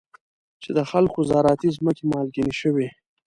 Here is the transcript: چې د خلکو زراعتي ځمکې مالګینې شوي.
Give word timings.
چې 0.61 0.69
د 0.77 0.79
خلکو 0.91 1.19
زراعتي 1.29 1.69
ځمکې 1.77 2.03
مالګینې 2.11 2.53
شوي. 2.61 2.87